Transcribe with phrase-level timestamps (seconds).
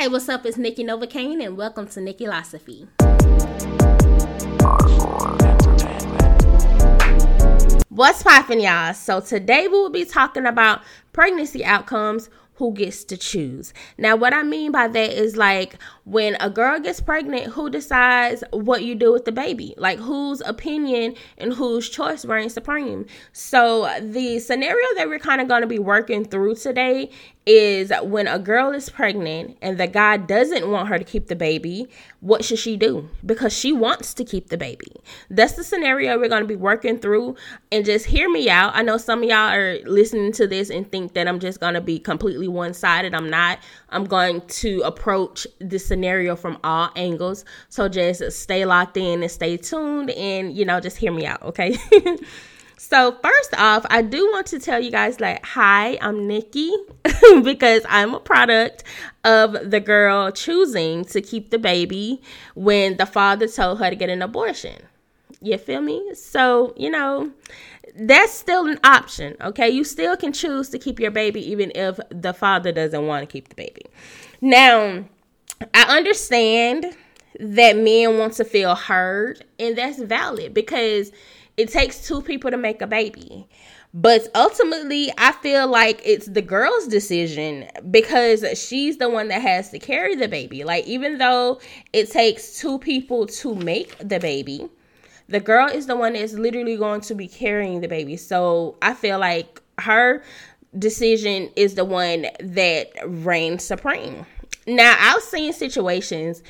[0.00, 0.46] Hey, what's up?
[0.46, 2.88] It's Nikki Novokaine, and welcome to Nikkilosophy.
[7.90, 8.94] What's poppin', y'all?
[8.94, 10.80] So today we will be talking about
[11.12, 13.72] pregnancy outcomes who gets to choose.
[13.96, 18.44] Now, what I mean by that is like when a girl gets pregnant, who decides
[18.52, 19.74] what you do with the baby?
[19.78, 23.06] Like whose opinion and whose choice reigns supreme?
[23.32, 27.10] So, the scenario that we're kind of going to be working through today
[27.46, 31.36] is when a girl is pregnant and the guy doesn't want her to keep the
[31.36, 31.88] baby,
[32.20, 33.08] what should she do?
[33.24, 34.92] Because she wants to keep the baby.
[35.30, 37.36] That's the scenario we're going to be working through.
[37.72, 38.76] And just hear me out.
[38.76, 41.74] I know some of y'all are listening to this and think that I'm just going
[41.74, 43.14] to be completely one sided.
[43.14, 43.58] I'm not.
[43.88, 47.44] I'm going to approach the scenario from all angles.
[47.70, 51.42] So just stay locked in and stay tuned and, you know, just hear me out,
[51.42, 51.76] okay?
[52.82, 56.74] So, first off, I do want to tell you guys like, hi, I'm Nikki
[57.42, 58.84] because I'm a product
[59.22, 62.22] of the girl choosing to keep the baby
[62.54, 64.80] when the father told her to get an abortion.
[65.42, 66.14] You feel me?
[66.14, 67.30] So, you know,
[67.96, 69.68] that's still an option, okay?
[69.68, 73.30] You still can choose to keep your baby even if the father doesn't want to
[73.30, 73.82] keep the baby.
[74.40, 75.04] Now,
[75.74, 76.96] I understand
[77.38, 81.12] that men want to feel heard, and that's valid because
[81.60, 83.46] it takes two people to make a baby.
[83.92, 89.70] But ultimately, I feel like it's the girl's decision because she's the one that has
[89.70, 90.64] to carry the baby.
[90.64, 91.60] Like, even though
[91.92, 94.70] it takes two people to make the baby,
[95.28, 98.16] the girl is the one that's literally going to be carrying the baby.
[98.16, 100.22] So I feel like her
[100.78, 104.24] decision is the one that reigns supreme.
[104.66, 106.42] Now, I've seen situations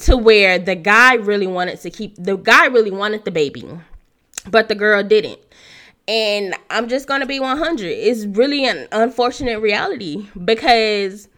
[0.00, 3.66] to where the guy really wanted to keep the guy really wanted the baby
[4.48, 5.40] but the girl didn't.
[6.08, 7.86] And I'm just going to be 100.
[7.86, 11.28] It's really an unfortunate reality because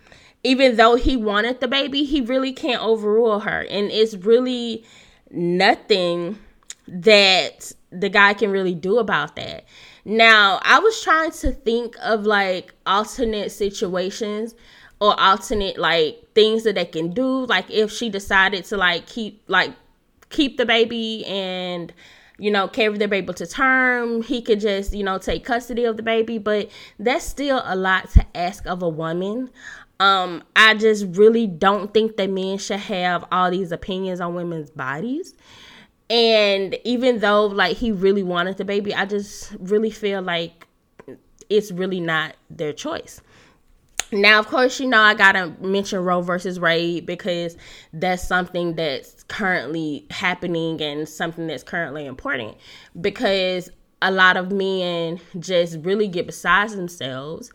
[0.43, 3.67] even though he wanted the baby, he really can't overrule her.
[3.69, 4.85] And it's really
[5.31, 6.39] nothing
[6.89, 9.65] that the guy can really do about that.
[10.05, 14.55] Now, I was trying to think of like alternate situations
[15.01, 19.43] or alternate like things that they can do like if she decided to like keep
[19.49, 19.73] like
[20.31, 21.93] keep the baby and
[22.39, 24.23] you know, carry the baby to term.
[24.23, 28.11] He could just, you know, take custody of the baby, but that's still a lot
[28.11, 29.51] to ask of a woman.
[30.01, 34.71] Um, I just really don't think that men should have all these opinions on women's
[34.71, 35.35] bodies.
[36.11, 40.67] And even though like he really wanted the baby, I just really feel like
[41.49, 43.21] it's really not their choice.
[44.13, 47.57] Now, of course, you know, I gotta mention Roe versus Wade because
[47.93, 52.57] that's something that's currently happening and something that's currently important
[53.01, 53.71] because
[54.03, 57.51] a lot of men just really get beside themselves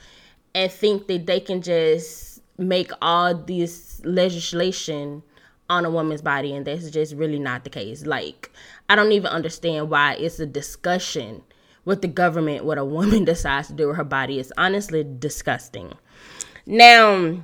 [0.56, 5.24] and think that they can just make all this legislation
[5.70, 8.06] on a woman's body and that's just really not the case.
[8.06, 8.52] Like
[8.90, 11.44] i don't even understand why it's a discussion
[11.86, 14.40] with the government what a woman decides to do with her body.
[14.40, 15.94] It's honestly disgusting
[16.70, 17.42] now,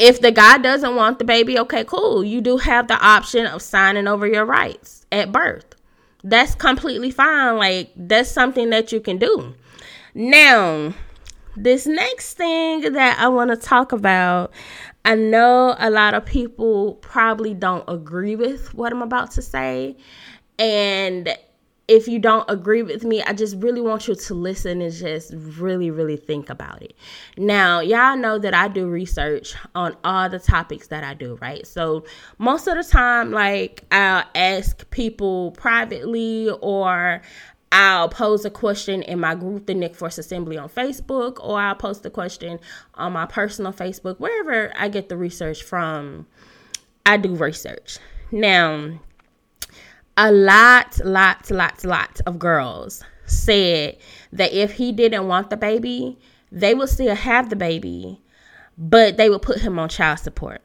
[0.00, 2.24] if the guy doesn't want the baby, okay, cool.
[2.24, 5.76] You do have the option of signing over your rights at birth.
[6.24, 7.58] That's completely fine.
[7.58, 9.54] Like, that's something that you can do.
[10.14, 10.94] Now,
[11.56, 14.52] this next thing that I want to talk about,
[15.04, 19.96] I know a lot of people probably don't agree with what I'm about to say.
[20.58, 21.38] And
[21.88, 25.32] if you don't agree with me, I just really want you to listen and just
[25.34, 26.94] really, really think about it.
[27.38, 31.66] Now, y'all know that I do research on all the topics that I do, right?
[31.66, 32.04] So,
[32.36, 37.22] most of the time, like, I'll ask people privately or
[37.72, 41.74] I'll pose a question in my group, the Nick Force Assembly on Facebook, or I'll
[41.74, 42.60] post a question
[42.94, 46.26] on my personal Facebook, wherever I get the research from.
[47.06, 47.98] I do research.
[48.30, 49.00] Now,
[50.18, 53.96] a lot, lots, lots, lots of girls said
[54.32, 56.18] that if he didn't want the baby,
[56.50, 58.20] they would still have the baby,
[58.76, 60.60] but they would put him on child support.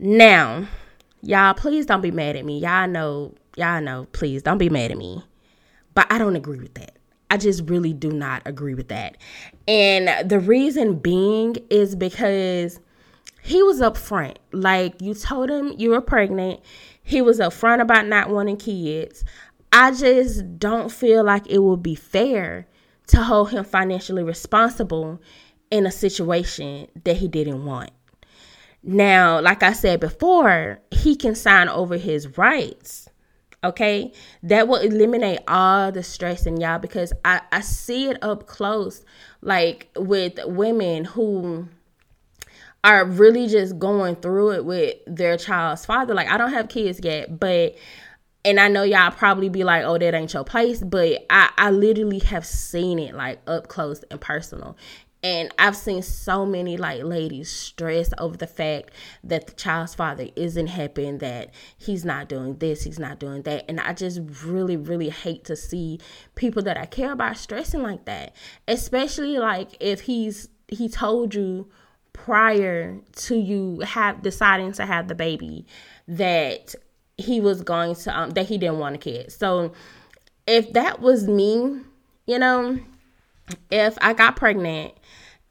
[0.00, 0.66] Now,
[1.22, 2.58] y'all, please don't be mad at me.
[2.58, 5.22] Y'all know, y'all know, please don't be mad at me.
[5.94, 6.96] But I don't agree with that.
[7.30, 9.16] I just really do not agree with that.
[9.68, 12.80] And the reason being is because
[13.42, 14.38] he was upfront.
[14.50, 16.60] Like you told him you were pregnant
[17.04, 19.24] he was upfront about not wanting kids.
[19.70, 22.66] I just don't feel like it would be fair
[23.08, 25.20] to hold him financially responsible
[25.70, 27.90] in a situation that he didn't want.
[28.82, 33.08] Now, like I said before, he can sign over his rights.
[33.62, 34.12] Okay,
[34.42, 39.02] that will eliminate all the stress in y'all because I, I see it up close,
[39.40, 41.68] like with women who
[42.84, 46.14] are really just going through it with their child's father.
[46.14, 47.74] Like I don't have kids yet, but
[48.44, 51.70] and I know y'all probably be like, oh, that ain't your place, but I, I
[51.70, 54.76] literally have seen it like up close and personal.
[55.22, 58.90] And I've seen so many like ladies stress over the fact
[59.24, 63.40] that the child's father isn't happy and that he's not doing this, he's not doing
[63.42, 63.64] that.
[63.66, 65.98] And I just really, really hate to see
[66.34, 68.36] people that I care about stressing like that.
[68.68, 71.70] Especially like if he's he told you
[72.14, 75.66] prior to you have deciding to have the baby
[76.08, 76.74] that
[77.18, 79.30] he was going to um that he didn't want a kid.
[79.30, 79.72] So
[80.46, 81.80] if that was me,
[82.26, 82.78] you know,
[83.70, 84.94] if I got pregnant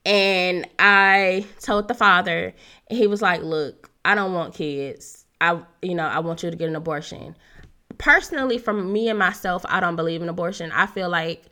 [0.05, 2.53] and I told the father,
[2.89, 5.25] he was like, "Look, I don't want kids.
[5.39, 7.35] I you know, I want you to get an abortion."
[7.99, 10.71] Personally, from me and myself, I don't believe in abortion.
[10.71, 11.43] I feel like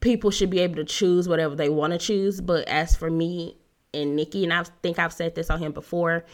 [0.00, 3.56] people should be able to choose whatever they want to choose, but as for me
[3.94, 6.24] and Nikki, and I think I've said this on him before,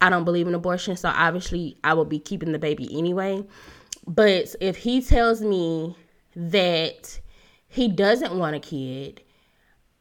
[0.00, 3.44] I don't believe in abortion, so obviously I will be keeping the baby anyway.
[4.06, 5.96] But if he tells me
[6.34, 7.20] that
[7.68, 9.22] he doesn't want a kid,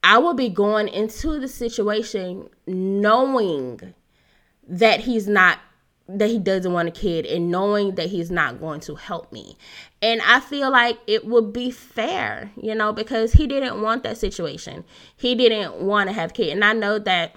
[0.04, 3.94] I will be going into the situation knowing
[4.68, 5.60] that he's not
[6.18, 9.56] that he doesn't want a kid and knowing that he's not going to help me.
[10.02, 14.18] And I feel like it would be fair, you know, because he didn't want that
[14.18, 14.84] situation.
[15.16, 16.50] He didn't want to have kid.
[16.50, 17.36] And I know that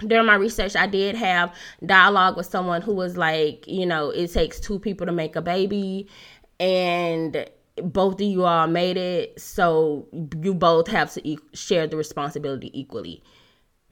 [0.00, 1.54] during my research, I did have
[1.86, 5.42] dialogue with someone who was like, you know, it takes two people to make a
[5.42, 6.08] baby,
[6.58, 10.08] and both of you all made it, so
[10.42, 13.22] you both have to e- share the responsibility equally.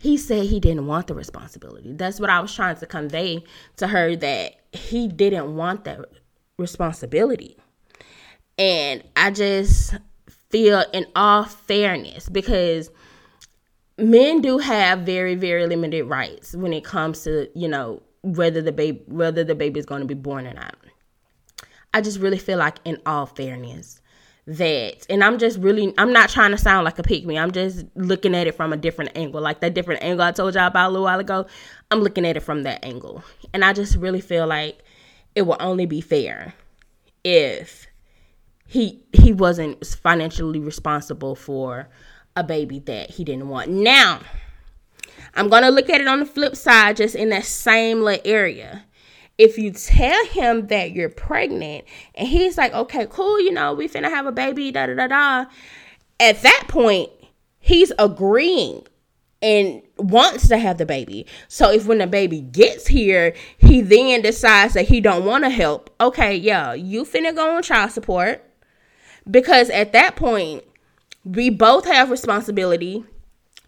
[0.02, 1.92] He said he didn't want the responsibility.
[1.92, 3.44] That's what I was trying to convey
[3.76, 6.00] to her that he didn't want that
[6.58, 7.56] responsibility.
[8.58, 9.94] And I just
[10.50, 12.90] feel, in all fairness, because
[13.96, 18.72] men do have very very limited rights when it comes to you know whether the
[18.72, 20.74] baby whether the baby is going to be born or not
[21.94, 24.00] i just really feel like in all fairness
[24.46, 27.52] that and i'm just really i'm not trying to sound like a pick me i'm
[27.52, 30.66] just looking at it from a different angle like that different angle i told y'all
[30.66, 31.46] about a little while ago
[31.92, 33.22] i'm looking at it from that angle
[33.54, 34.82] and i just really feel like
[35.36, 36.54] it will only be fair
[37.22, 37.86] if
[38.66, 41.88] he he wasn't financially responsible for
[42.36, 43.70] a baby that he didn't want.
[43.70, 44.20] Now,
[45.34, 48.84] I'm to look at it on the flip side, just in that same little area.
[49.38, 51.84] If you tell him that you're pregnant
[52.14, 55.06] and he's like, okay, cool, you know, we finna have a baby, da da da
[55.06, 55.50] da.
[56.20, 57.10] At that point,
[57.58, 58.86] he's agreeing
[59.42, 61.26] and wants to have the baby.
[61.48, 65.50] So if when the baby gets here, he then decides that he don't want to
[65.50, 65.90] help.
[66.00, 68.44] Okay, yeah, you finna go on child support
[69.28, 70.64] because at that point
[71.24, 73.04] we both have responsibility.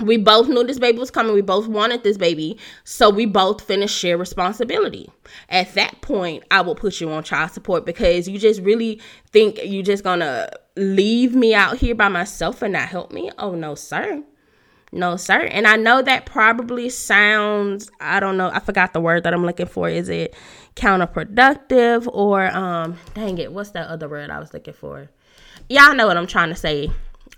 [0.00, 1.34] We both knew this baby was coming.
[1.34, 2.58] We both wanted this baby.
[2.82, 5.08] So we both finished share responsibility.
[5.48, 9.00] At that point, I will put you on child support because you just really
[9.30, 13.30] think you're just gonna leave me out here by myself and not help me?
[13.38, 14.24] Oh no, sir.
[14.90, 15.40] No, sir.
[15.40, 19.44] And I know that probably sounds, I don't know, I forgot the word that I'm
[19.44, 19.88] looking for.
[19.88, 20.34] Is it
[20.76, 25.08] counterproductive or um dang it, what's that other word I was looking for?
[25.68, 26.90] Y'all know what I'm trying to say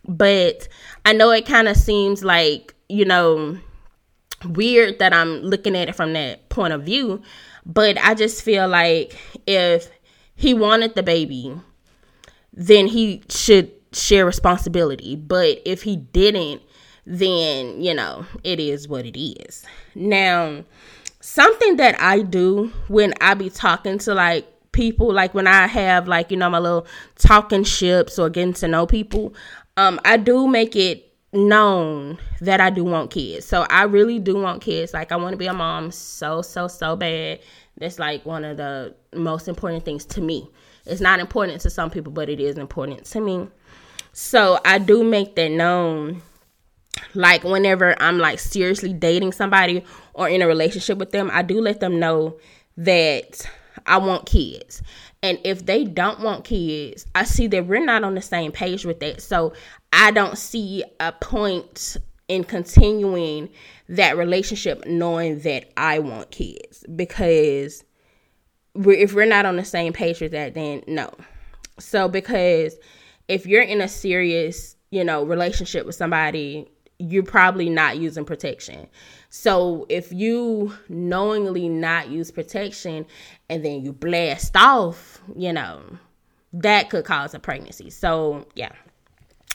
[0.08, 0.68] but
[1.04, 3.58] I know it kind of seems like, you know,
[4.44, 7.22] weird that I'm looking at it from that point of view.
[7.64, 9.16] But I just feel like
[9.46, 9.90] if
[10.34, 11.58] he wanted the baby,
[12.52, 15.16] then he should share responsibility.
[15.16, 16.62] But if he didn't,
[17.06, 19.64] then, you know, it is what it is.
[19.94, 20.64] Now,
[21.20, 26.06] something that I do when I be talking to like people, like when I have
[26.06, 29.34] like, you know, my little talking ships or getting to know people,
[29.76, 33.46] um, I do make it known that I do want kids.
[33.46, 34.94] So I really do want kids.
[34.94, 37.40] Like I want to be a mom so so so bad.
[37.78, 40.48] That's like one of the most important things to me.
[40.86, 43.48] It's not important to some people, but it is important to me.
[44.12, 46.22] So I do make that known
[47.14, 51.60] like whenever I'm like seriously dating somebody or in a relationship with them, I do
[51.60, 52.38] let them know
[52.78, 53.46] that
[53.84, 54.82] I want kids.
[55.26, 58.84] And if they don't want kids, I see that we're not on the same page
[58.84, 59.20] with that.
[59.20, 59.54] So
[59.92, 61.96] I don't see a point
[62.28, 63.48] in continuing
[63.88, 67.82] that relationship knowing that I want kids because
[68.74, 71.12] we're, if we're not on the same page with that, then no.
[71.80, 72.76] So because
[73.26, 78.86] if you're in a serious, you know, relationship with somebody, you're probably not using protection.
[79.38, 83.04] So if you knowingly not use protection
[83.50, 85.82] and then you blast off, you know,
[86.54, 87.90] that could cause a pregnancy.
[87.90, 88.72] So, yeah.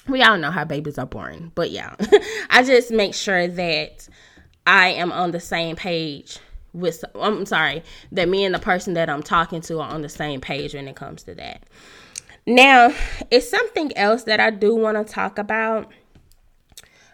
[0.07, 1.95] We all know how babies are born, but yeah.
[2.51, 4.07] I just make sure that
[4.67, 6.37] I am on the same page
[6.73, 10.09] with I'm sorry, that me and the person that I'm talking to are on the
[10.09, 11.63] same page when it comes to that.
[12.45, 12.93] Now,
[13.31, 15.91] it's something else that I do want to talk about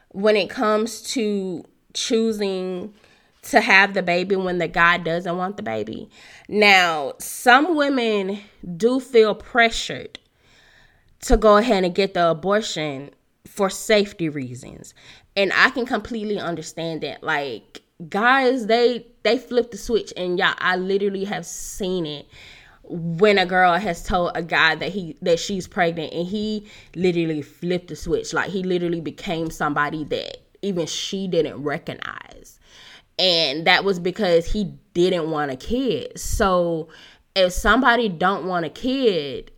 [0.10, 1.64] when it comes to
[1.98, 2.94] choosing
[3.42, 6.10] to have the baby when the guy doesn't want the baby.
[6.48, 8.40] Now, some women
[8.76, 10.20] do feel pressured
[11.22, 13.12] to go ahead and get the abortion
[13.48, 14.94] for safety reasons.
[15.36, 17.24] And I can completely understand that.
[17.24, 22.28] Like guys, they they flip the switch and y'all I literally have seen it
[22.84, 27.42] when a girl has told a guy that he that she's pregnant and he literally
[27.42, 28.34] flipped the switch.
[28.34, 32.60] Like he literally became somebody that even she didn't recognize.
[33.20, 36.20] And that was because he didn't want a kid.
[36.20, 36.90] So
[37.36, 39.52] if somebody don't want a kid,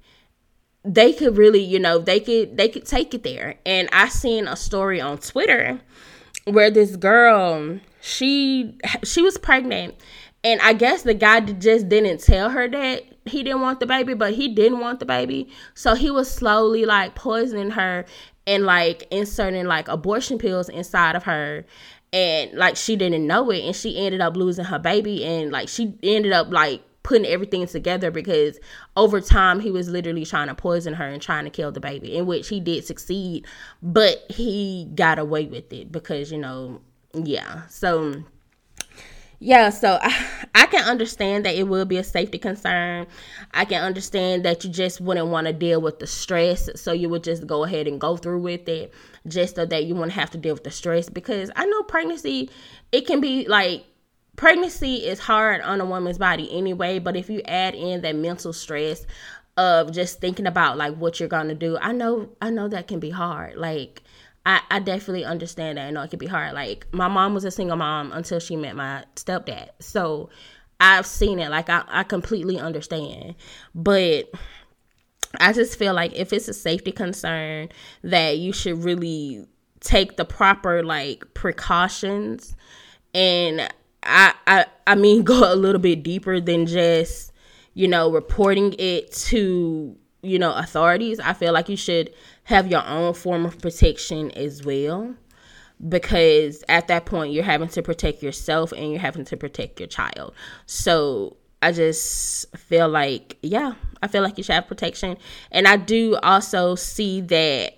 [0.86, 3.56] they could really, you know, they could they could take it there.
[3.66, 5.82] And I seen a story on Twitter
[6.46, 9.96] where this girl, she she was pregnant
[10.44, 14.14] and I guess the guy just didn't tell her that he didn't want the baby,
[14.14, 15.50] but he didn't want the baby.
[15.74, 18.06] So he was slowly like poisoning her
[18.50, 21.66] and like inserting like abortion pills inside of her.
[22.12, 23.64] And like she didn't know it.
[23.64, 25.24] And she ended up losing her baby.
[25.24, 28.60] And like she ended up like putting everything together because
[28.98, 32.18] over time he was literally trying to poison her and trying to kill the baby,
[32.18, 33.46] in which he did succeed,
[33.84, 36.82] but he got away with it because, you know,
[37.14, 37.68] yeah.
[37.68, 38.24] So
[39.40, 43.08] yeah, so I, I, can understand that it will be a safety concern.
[43.54, 47.10] I can understand that you just wouldn't want to deal with the stress, so you
[47.10, 48.94] would just go ahead and go through with it
[49.28, 52.50] just so that you wouldn't have to deal with the stress because I know pregnancy
[52.92, 53.86] it can be like
[54.36, 58.54] pregnancy is hard on a woman's body anyway, but if you add in that mental
[58.54, 59.06] stress
[59.58, 63.00] of just thinking about like what you're gonna do, I know I know that can
[63.00, 63.56] be hard.
[63.58, 64.02] Like
[64.46, 65.88] I, I definitely understand that.
[65.88, 66.54] I know it can be hard.
[66.54, 69.70] Like my mom was a single mom until she met my stepdad.
[69.80, 70.30] So
[70.80, 71.50] I've seen it.
[71.50, 73.36] Like I, I completely understand.
[73.76, 74.32] But
[75.40, 77.70] I just feel like if it's a safety concern
[78.04, 79.46] that you should really
[79.82, 82.56] take the proper like precautions
[83.14, 83.62] and
[84.04, 87.32] I, I I mean go a little bit deeper than just
[87.74, 91.20] you know reporting it to you know authorities.
[91.20, 92.14] I feel like you should
[92.50, 95.14] have your own form of protection as well
[95.88, 99.86] because at that point you're having to protect yourself and you're having to protect your
[99.86, 100.34] child.
[100.66, 105.16] So I just feel like yeah, I feel like you should have protection
[105.52, 107.76] and I do also see that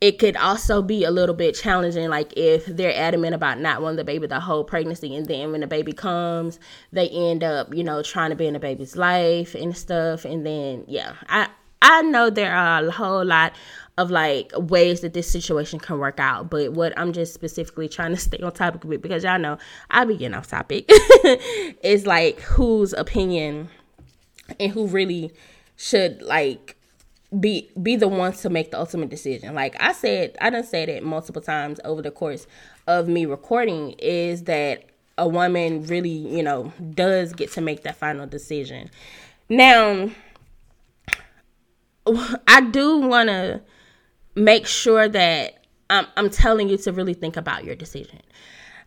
[0.00, 3.96] it could also be a little bit challenging like if they're adamant about not wanting
[3.96, 6.58] the baby the whole pregnancy and then when the baby comes
[6.92, 10.46] they end up you know trying to be in the baby's life and stuff and
[10.46, 11.48] then yeah i
[11.82, 13.52] i know there are a whole lot
[13.96, 18.14] of like ways that this situation can work out but what i'm just specifically trying
[18.14, 19.58] to stay on topic it because y'all know
[19.90, 20.88] i be getting off topic
[21.82, 23.68] is like whose opinion
[24.58, 25.32] and who really
[25.76, 26.76] should like
[27.38, 29.54] be be the ones to make the ultimate decision.
[29.54, 32.46] Like I said, I done said it multiple times over the course
[32.86, 34.84] of me recording is that
[35.18, 38.88] a woman really, you know, does get to make that final decision.
[39.48, 40.10] Now,
[42.48, 43.60] I do want to
[44.34, 48.20] make sure that I'm, I'm telling you to really think about your decision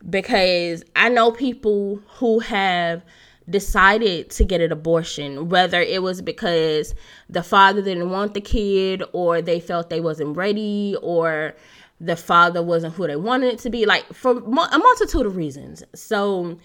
[0.08, 3.04] because I know people who have
[3.48, 6.94] decided to get an abortion, whether it was because
[7.28, 11.54] the father didn't want the kid or they felt they wasn't ready or
[12.00, 15.82] the father wasn't who they wanted it to be, like for a multitude of reasons.
[15.94, 16.58] So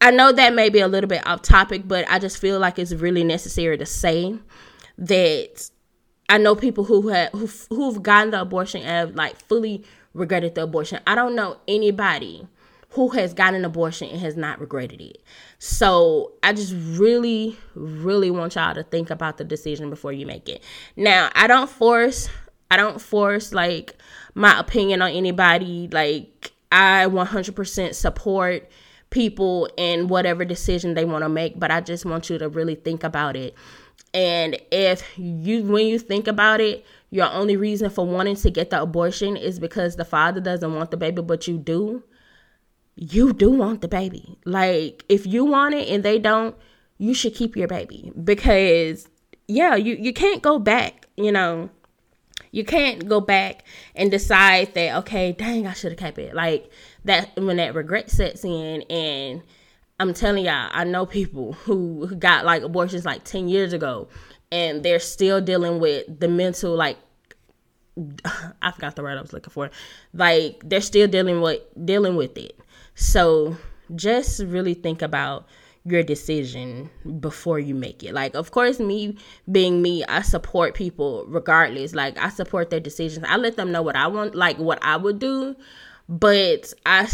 [0.00, 2.78] I know that may be a little bit off topic, but I just feel like
[2.78, 4.36] it's really necessary to say
[5.02, 5.70] that
[6.28, 10.54] I know people who have who, who've gotten the abortion and have like fully regretted
[10.54, 11.00] the abortion.
[11.06, 12.46] I don't know anybody
[12.90, 15.22] who has gotten an abortion and has not regretted it.
[15.58, 20.48] So I just really, really want y'all to think about the decision before you make
[20.48, 20.62] it.
[20.94, 22.28] Now, I don't force,
[22.70, 23.96] I don't force like
[24.34, 25.88] my opinion on anybody.
[25.90, 28.70] Like, I 100% support
[29.08, 32.74] people in whatever decision they want to make, but I just want you to really
[32.74, 33.54] think about it.
[34.14, 38.70] And if you, when you think about it, your only reason for wanting to get
[38.70, 42.02] the abortion is because the father doesn't want the baby, but you do
[42.96, 44.38] you do want the baby.
[44.44, 46.56] Like if you want it and they don't,
[46.98, 49.08] you should keep your baby because
[49.48, 51.70] yeah, you you can't go back, you know.
[52.54, 53.64] You can't go back
[53.96, 56.34] and decide that okay, dang, I should have kept it.
[56.34, 56.70] Like
[57.04, 59.42] that when that regret sets in and
[60.02, 64.08] I'm telling y'all, I know people who, who got like abortions like 10 years ago
[64.50, 66.98] and they're still dealing with the mental like
[68.62, 69.70] I forgot the word I was looking for.
[70.12, 72.58] Like they're still dealing with dealing with it.
[72.96, 73.56] So
[73.94, 75.46] just really think about
[75.84, 76.90] your decision
[77.20, 78.12] before you make it.
[78.12, 79.16] Like, of course, me
[79.50, 81.94] being me, I support people regardless.
[81.94, 83.26] Like, I support their decisions.
[83.28, 85.56] I let them know what I want, like what I would do,
[86.08, 87.08] but I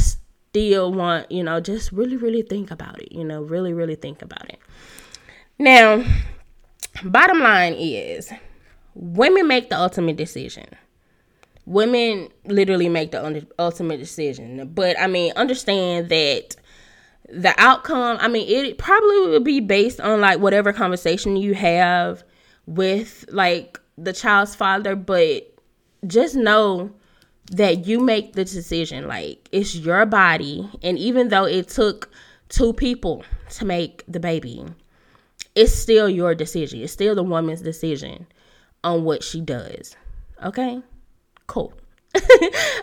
[0.50, 3.12] still want, you know, just really, really think about it.
[3.12, 4.58] You know, really, really think about it.
[5.58, 6.04] Now,
[7.04, 8.32] bottom line is
[8.94, 10.66] women make the ultimate decision.
[11.66, 14.70] Women literally make the ultimate decision.
[14.74, 16.56] But I mean, understand that
[17.28, 22.24] the outcome, I mean, it probably would be based on like whatever conversation you have
[22.66, 25.52] with like the child's father, but
[26.06, 26.90] just know
[27.50, 29.06] that you make the decision.
[29.06, 32.10] Like it's your body, and even though it took
[32.48, 34.64] two people to make the baby,
[35.54, 36.80] it's still your decision.
[36.80, 38.26] It's still the woman's decision
[38.84, 39.96] on what she does.
[40.44, 40.80] Okay?
[41.46, 41.72] Cool.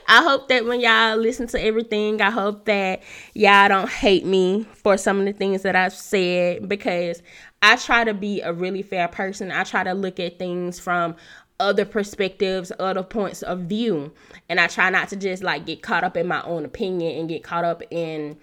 [0.07, 3.01] I hope that when y'all listen to everything, I hope that
[3.33, 7.23] y'all don't hate me for some of the things that I've said because
[7.61, 9.51] I try to be a really fair person.
[9.51, 11.15] I try to look at things from
[11.59, 14.11] other perspectives, other points of view.
[14.49, 17.29] And I try not to just like get caught up in my own opinion and
[17.29, 18.37] get caught up in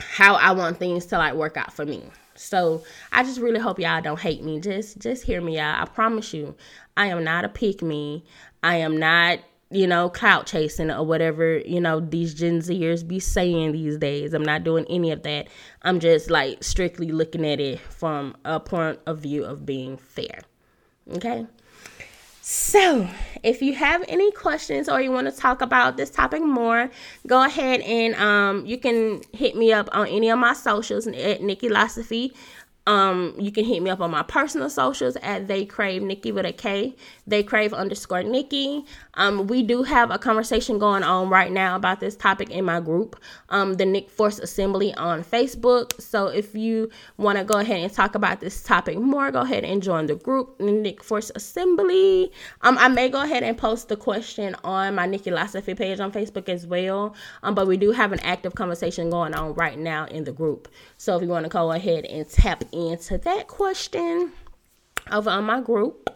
[0.00, 2.02] how I want things to like work out for me.
[2.34, 4.60] So I just really hope y'all don't hate me.
[4.60, 5.80] Just just hear me out.
[5.80, 6.54] I promise you,
[6.96, 8.24] I am not a pick me.
[8.62, 13.20] I am not you know, clout chasing or whatever, you know, these Gen Zers be
[13.20, 14.32] saying these days.
[14.32, 15.48] I'm not doing any of that.
[15.82, 20.40] I'm just like strictly looking at it from a point of view of being fair.
[21.12, 21.46] Okay?
[22.50, 23.06] So,
[23.42, 26.90] if you have any questions or you want to talk about this topic more,
[27.26, 31.42] go ahead and um, you can hit me up on any of my socials at
[31.42, 32.32] Nikkilosophy
[32.88, 36.46] um, you can hit me up on my personal socials at they Krave Nikki with
[36.46, 38.82] a K, they Krave underscore Nikki.
[39.12, 42.80] Um, we do have a conversation going on right now about this topic in my
[42.80, 46.00] group, um, the Nick Force Assembly on Facebook.
[46.00, 49.64] So if you want to go ahead and talk about this topic more, go ahead
[49.64, 52.32] and join the group, the Nick Force Assembly.
[52.62, 56.48] Um, I may go ahead and post the question on my Nikkilosophy page on Facebook
[56.48, 57.14] as well.
[57.42, 60.68] Um, but we do have an active conversation going on right now in the group.
[60.96, 64.32] So if you want to go ahead and tap into that question
[65.10, 66.10] over on um, my group.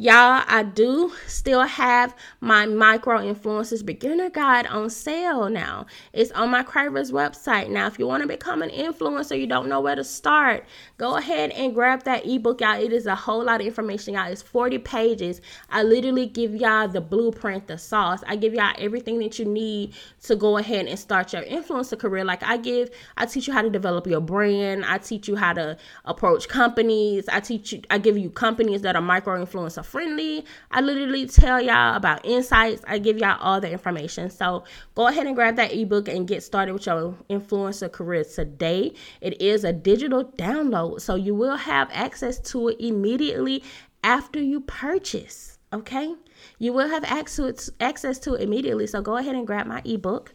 [0.00, 5.86] Y'all, I do still have my micro influencers beginner guide on sale now.
[6.12, 7.68] It's on my Kraverz website.
[7.68, 10.64] Now, if you want to become an influencer, you don't know where to start,
[10.98, 12.80] go ahead and grab that ebook, y'all.
[12.80, 14.30] It is a whole lot of information, y'all.
[14.30, 15.40] It's 40 pages.
[15.68, 18.22] I literally give y'all the blueprint, the sauce.
[18.24, 22.22] I give y'all everything that you need to go ahead and start your influencer career.
[22.24, 24.84] Like I give, I teach you how to develop your brand.
[24.84, 27.28] I teach you how to approach companies.
[27.28, 30.44] I teach you, I give you companies that are micro influencer friendly.
[30.70, 32.82] I literally tell y'all about insights.
[32.86, 34.30] I give y'all all the information.
[34.30, 38.94] So go ahead and grab that ebook and get started with your influencer career today.
[39.20, 43.64] It is a digital download, so you will have access to it immediately
[44.04, 45.58] after you purchase.
[45.70, 46.14] Okay,
[46.58, 48.86] you will have access access to it immediately.
[48.86, 50.32] So go ahead and grab my ebook.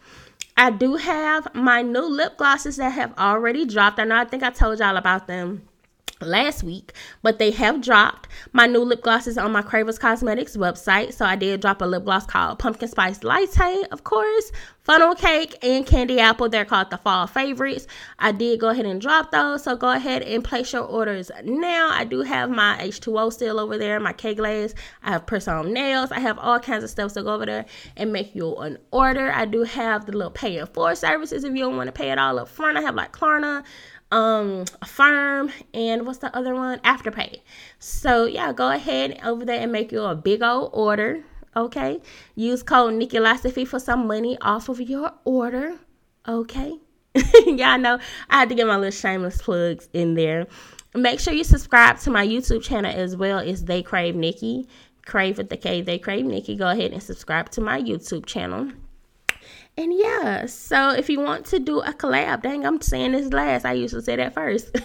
[0.56, 4.00] I do have my new lip glosses that have already dropped.
[4.00, 5.68] I know I think I told y'all about them
[6.22, 8.28] last week, but they have dropped.
[8.52, 11.14] My new lip gloss is on my Kraverz Kosmeticz website.
[11.14, 14.52] So I did drop a lip gloss called Pumpkin Spice Latte, of course,
[14.84, 16.50] Funnel Cake, and Candy Apple.
[16.50, 17.88] They're called the Fall Favorites.
[18.20, 19.64] I did go ahead and drop those.
[19.64, 21.90] So go ahead and place your orders now.
[21.92, 24.76] I do have my H2O still over there, my K Glaze.
[25.04, 26.12] I have press on nails.
[26.12, 27.12] I have all kinds of stuff.
[27.12, 29.32] So go over there and make you an order.
[29.32, 32.12] I do have the little pay in four services if you don't want to pay
[32.12, 32.78] it all up front.
[32.78, 33.64] I have like Klarna
[34.14, 36.80] um Affirm and what's the other one?
[36.80, 37.42] Afterpay.
[37.80, 41.24] So yeah go ahead over there and make you a big old order
[41.56, 42.02] okay?
[42.36, 45.80] Use code Nikki for some money off of your order
[46.28, 46.78] okay?
[47.46, 48.00] Y'all know
[48.30, 50.48] I had to get my little shameless plugs in there.
[50.96, 53.40] Make sure you subscribe to my YouTube channel as well.
[53.40, 54.68] It's They Krave Nikki
[55.06, 56.56] Krave with the K They Krave Nikki.
[56.56, 58.72] Go ahead and subscribe to my YouTube channel
[59.76, 63.66] and yeah, so if you want to do a collab, dang, I'm saying this last.
[63.66, 64.70] I used to say that first.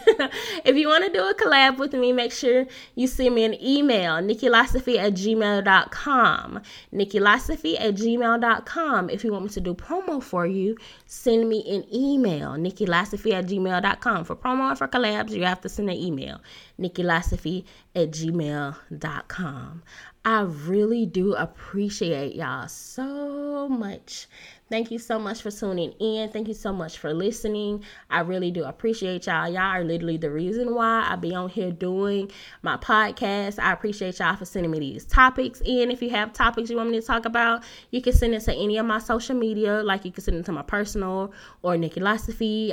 [0.65, 3.63] if you want to do a collab with me, make sure you send me an
[3.63, 6.63] email, nikkilosophy at gmail.com.
[6.95, 9.11] nikkilosophy at gmail.com.
[9.11, 10.75] If you want me to do promo for you,
[11.05, 14.25] send me an email, nikkilosophy at gmail.com.
[14.25, 16.41] For promo and for collabs, you have to send an email,
[16.79, 17.65] nikkilosophy
[17.95, 19.83] at gmail.com.
[20.25, 24.27] I really do appreciate y'all so much
[24.71, 26.29] Thank you so much for tuning in.
[26.29, 27.85] Thank you so much for listening.
[28.11, 29.49] I really do appreciate y'all.
[29.49, 33.59] Y'all are literally the reason why I be on here doing my podcast.
[33.59, 35.63] I appreciate y'all for sending me these topics.
[35.63, 38.41] And if you have topics you want me to talk about, you can send it
[38.41, 39.83] to any of my social media.
[39.83, 41.99] Like you can send it to my personal or Nikki.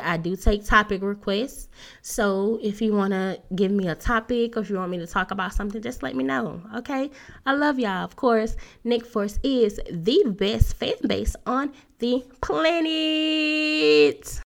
[0.02, 1.70] I do take topic requests.
[2.02, 5.32] So if you want to give me topic or if you want me to talk
[5.32, 6.62] about something, just let me know.
[6.76, 7.10] Okay.
[7.46, 8.04] I love y'all.
[8.04, 14.46] Of course, Nick Force is the best fan base on the planet.